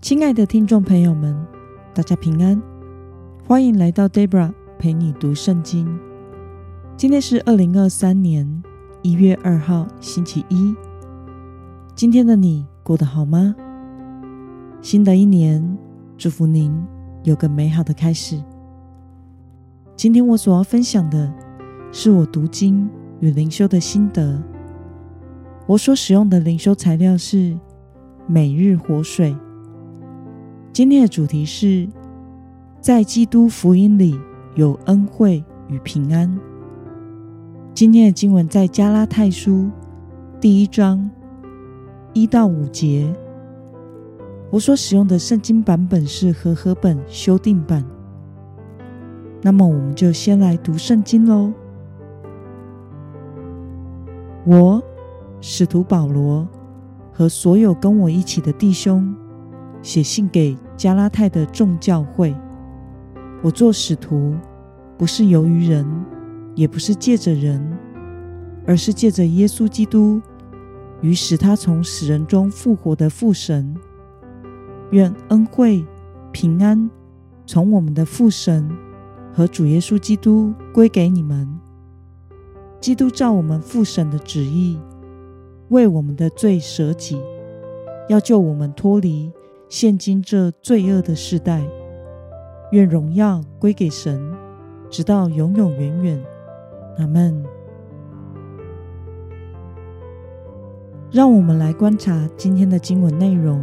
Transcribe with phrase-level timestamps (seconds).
[0.00, 1.36] 亲爱的听众朋友们，
[1.92, 2.62] 大家平安，
[3.44, 5.98] 欢迎来到 Debra 陪你读圣经。
[6.96, 8.62] 今天是二零二三年
[9.02, 10.72] 一月二号，星期一。
[11.96, 13.56] 今天的你过得好吗？
[14.80, 15.76] 新的一年，
[16.16, 16.72] 祝福您
[17.24, 18.40] 有个美好的开始。
[19.96, 21.30] 今天我所要分享的
[21.90, 22.88] 是我读经
[23.18, 24.40] 与灵修的心得。
[25.66, 27.58] 我所使用的灵修材料是
[28.28, 29.36] 每日活水。
[30.78, 31.88] 今天的主题是，
[32.80, 34.16] 在基督福音里
[34.54, 36.38] 有恩惠与平安。
[37.74, 39.68] 今天的经文在加拉太书
[40.40, 41.10] 第一章
[42.12, 43.12] 一到五节。
[44.52, 47.84] 我所使用的圣经版本是和合本修订版。
[49.42, 51.52] 那么，我们就先来读圣经喽。
[54.46, 54.80] 我，
[55.40, 56.46] 使徒保罗
[57.12, 59.12] 和所有跟我一起的弟兄，
[59.88, 62.34] 写信给加拉太的众教会，
[63.42, 64.34] 我做使徒，
[64.98, 65.86] 不是由于人，
[66.54, 67.74] 也不是借着人，
[68.66, 70.20] 而是借着耶稣基督
[71.00, 73.74] 与使他从死人中复活的父神。
[74.90, 75.82] 愿恩惠
[76.32, 76.90] 平安
[77.46, 78.70] 从我们的父神
[79.32, 81.48] 和主耶稣基督归给你们。
[82.78, 84.78] 基督照我们父神的旨意，
[85.70, 87.18] 为我们的罪舍己，
[88.10, 89.32] 要救我们脱离。
[89.68, 91.62] 现今这罪恶的世代，
[92.72, 94.18] 愿荣耀归给神，
[94.88, 96.24] 直到永永远远。
[96.96, 97.44] 阿门。
[101.10, 103.62] 让我们来观察今天的经文内容。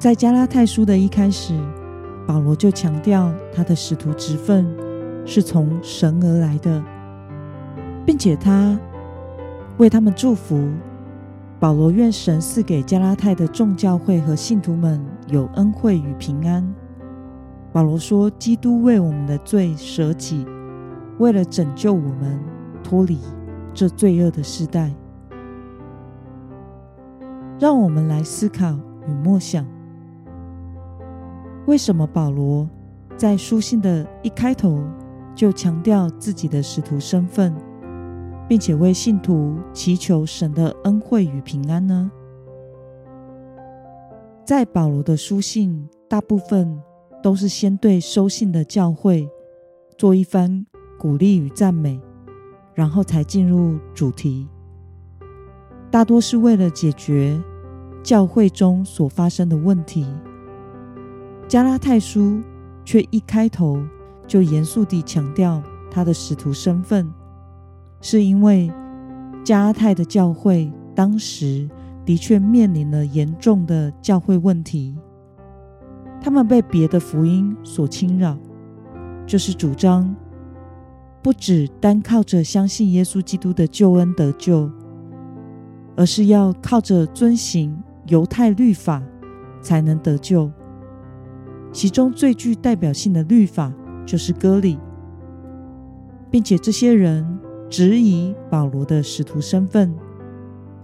[0.00, 1.54] 在加拉太书的一开始，
[2.26, 4.66] 保罗就强调他的使徒职分
[5.24, 6.82] 是从神而来的，
[8.04, 8.76] 并且他
[9.78, 10.68] 为他们祝福。
[11.58, 16.62] 保罗愿神赐给加拉太的众教会和信徒们有恩惠与平安。
[17.72, 20.46] 保罗说：“基督为我们的罪舍己，
[21.18, 22.38] 为了拯救我们
[22.82, 23.18] 脱离
[23.72, 24.92] 这罪恶的世代。”
[27.58, 28.78] 让我们来思考
[29.08, 29.66] 与默想：
[31.66, 32.68] 为什么保罗
[33.16, 34.84] 在书信的一开头
[35.34, 37.54] 就强调自己的使徒身份？
[38.48, 42.10] 并且为信徒祈求神的恩惠与平安呢？
[44.44, 46.80] 在保罗的书信，大部分
[47.22, 49.28] 都是先对收信的教会
[49.98, 50.64] 做一番
[50.96, 52.00] 鼓励与赞美，
[52.72, 54.46] 然后才进入主题。
[55.90, 57.42] 大多是为了解决
[58.02, 60.06] 教会中所发生的问题。
[61.48, 62.40] 加拉太书
[62.84, 63.82] 却一开头
[64.26, 67.12] 就严肃地强调他的使徒身份。
[68.00, 68.70] 是因为
[69.44, 71.68] 加拉太的教会当时
[72.04, 74.96] 的确面临了严重的教会问题，
[76.20, 78.36] 他们被别的福音所侵扰，
[79.26, 80.14] 就是主张
[81.22, 84.70] 不只单靠着相信耶稣基督的救恩得救，
[85.96, 89.02] 而是要靠着遵行犹太律法
[89.60, 90.50] 才能得救。
[91.72, 93.72] 其中最具代表性的律法
[94.06, 94.78] 就是割礼，
[96.30, 97.26] 并且这些人。
[97.68, 99.92] 质疑保罗的使徒身份，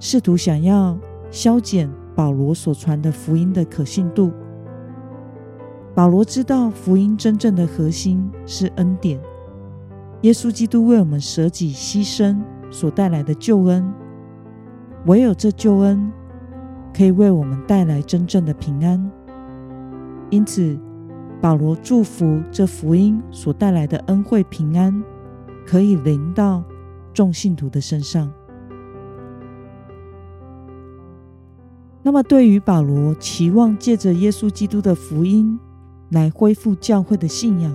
[0.00, 0.98] 试图想要
[1.30, 4.32] 削减保罗所传的福音的可信度。
[5.94, 9.20] 保罗知道福音真正的核心是恩典，
[10.22, 12.40] 耶稣基督为我们舍己牺牲
[12.70, 13.92] 所带来的救恩，
[15.06, 16.10] 唯有这救恩
[16.96, 19.10] 可以为我们带来真正的平安。
[20.30, 20.78] 因此，
[21.40, 25.02] 保罗祝福这福音所带来的恩惠平安，
[25.64, 26.64] 可以临到。
[27.12, 28.32] 众信徒的身上。
[32.02, 35.58] 那么，对于保罗期望借着耶稣基督的福音
[36.10, 37.72] 来恢复教会的信仰，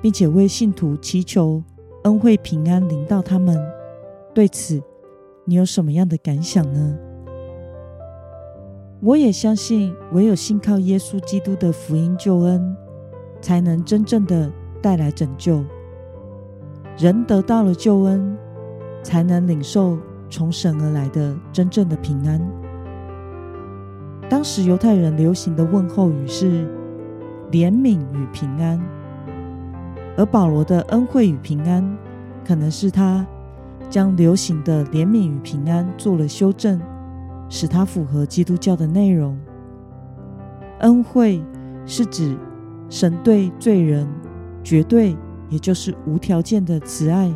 [0.00, 1.62] 并且为信徒祈求
[2.04, 3.58] 恩惠平安临到他们，
[4.32, 4.82] 对此
[5.44, 6.98] 你有什么样的感想呢？
[9.00, 12.74] 我也相信，唯有信靠耶稣基督的福音救恩，
[13.42, 14.50] 才能真正的
[14.80, 15.62] 带来拯救。
[16.96, 18.38] 人得到了救恩，
[19.04, 19.96] 才能领受
[20.28, 22.40] 从神而来的真正的平安。
[24.28, 26.66] 当时犹太人流行的问候语是
[27.52, 28.80] “怜悯与平安”，
[30.16, 31.96] 而保罗的恩惠与平安，
[32.44, 33.24] 可能是他
[33.90, 36.80] 将流行的“怜悯与平安”做了修正，
[37.48, 39.38] 使它符合基督教的内容。
[40.80, 41.44] 恩惠
[41.86, 42.36] 是指
[42.88, 44.08] 神对罪人
[44.64, 45.14] 绝对，
[45.50, 47.32] 也就是无条件的慈爱。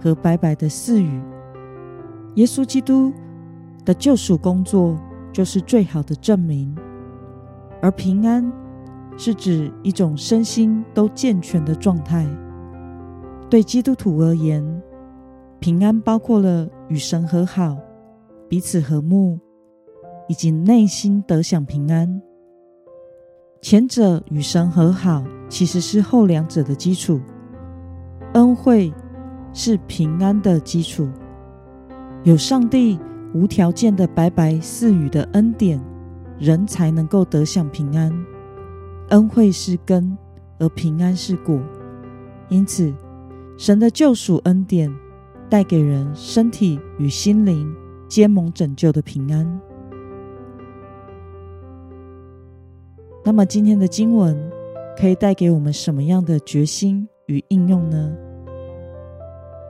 [0.00, 1.20] 和白白的赐予，
[2.36, 3.12] 耶稣基督
[3.84, 4.98] 的救赎工作
[5.32, 6.74] 就是最好的证明。
[7.82, 8.52] 而平安
[9.16, 12.26] 是指一种身心都健全的状态。
[13.48, 14.64] 对基督徒而言，
[15.58, 17.76] 平安包括了与神和好、
[18.48, 19.38] 彼此和睦，
[20.28, 22.20] 以及内心得享平安。
[23.60, 27.20] 前者与神和好，其实是后两者的基础。
[28.34, 28.92] 恩惠
[29.52, 31.08] 是平安的基础。
[32.22, 32.98] 有上帝
[33.32, 35.80] 无条件的白白赐予的恩典，
[36.38, 38.12] 人才能够得享平安。
[39.08, 40.16] 恩惠是根，
[40.58, 41.60] 而平安是果。
[42.48, 42.92] 因此，
[43.56, 44.92] 神的救赎恩典
[45.48, 47.74] 带给人身体与心灵
[48.08, 49.60] 皆蒙拯救的平安。
[53.24, 54.36] 那么，今天的经文
[54.98, 58.16] 可以带给我们什么样的决心与应用呢？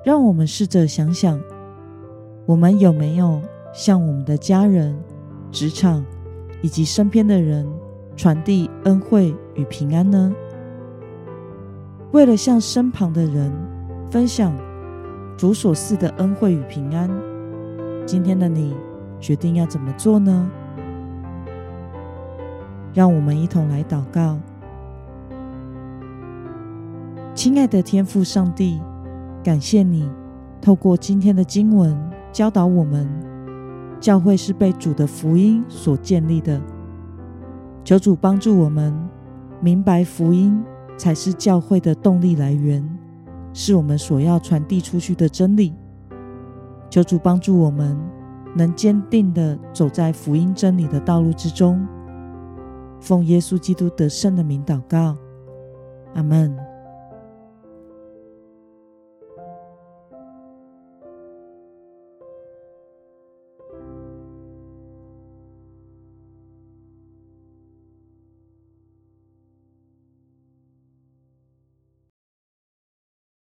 [0.04, 1.40] 让我们试着想想。
[2.46, 3.40] 我们有没有
[3.72, 4.98] 向我们的家人、
[5.52, 6.04] 职场
[6.62, 7.64] 以及身边的人
[8.16, 10.34] 传递恩惠与平安呢？
[12.12, 13.52] 为了向身旁的人
[14.10, 14.52] 分享
[15.36, 17.08] 主所赐的恩惠与平安，
[18.04, 18.74] 今天的你
[19.20, 20.50] 决定要怎么做呢？
[22.92, 24.36] 让我们一同来祷告。
[27.32, 28.80] 亲爱的天父上帝，
[29.42, 30.08] 感谢你
[30.60, 31.96] 透过今天的经文。
[32.32, 33.08] 教导我们，
[33.98, 36.60] 教会是被主的福音所建立的。
[37.82, 38.96] 求主帮助我们
[39.60, 40.62] 明白福音
[40.96, 42.88] 才是教会的动力来源，
[43.52, 45.74] 是我们所要传递出去的真理。
[46.88, 47.98] 求主帮助我们
[48.54, 51.84] 能坚定地走在福音真理的道路之中。
[53.00, 55.16] 奉耶稣基督得胜的名祷告，
[56.14, 56.69] 阿门。